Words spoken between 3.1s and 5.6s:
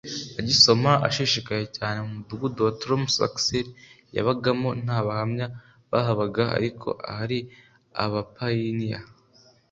aksel yabagamo nta bahamya